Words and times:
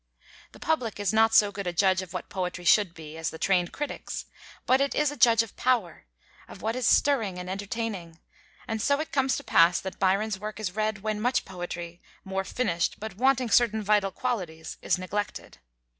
The 0.53 0.59
public 0.59 0.99
is 0.99 1.13
not 1.13 1.35
so 1.35 1.51
good 1.51 1.67
a 1.67 1.73
judge 1.73 2.01
of 2.01 2.11
what 2.11 2.27
poetry 2.27 2.65
should 2.65 2.95
be, 2.95 3.17
as 3.17 3.29
the 3.29 3.37
trained 3.37 3.71
critics; 3.71 4.25
but 4.65 4.81
it 4.81 4.95
is 4.95 5.11
a 5.11 5.15
judge 5.15 5.43
of 5.43 5.55
power, 5.55 6.07
of 6.47 6.63
what 6.63 6.75
is 6.75 6.87
stirring 6.87 7.37
and 7.37 7.47
entertaining: 7.47 8.19
and 8.67 8.81
so 8.81 8.99
it 8.99 9.11
comes 9.11 9.37
to 9.37 9.43
pass 9.43 9.79
that 9.81 9.99
Byron's 9.99 10.39
work 10.39 10.59
is 10.59 10.75
read 10.75 11.03
when 11.03 11.21
much 11.21 11.45
poetry, 11.45 12.01
more 12.25 12.43
finished 12.43 12.99
but 12.99 13.17
wanting 13.17 13.51
certain 13.51 13.83
vital 13.83 14.09
qualities, 14.09 14.79
is 14.81 14.97
neglected. 14.97 15.59